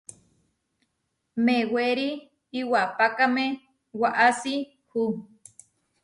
Mewéri 1.45 2.09
iwapákame 2.59 3.45
waʼási 4.01 4.53
hu. 4.89 5.01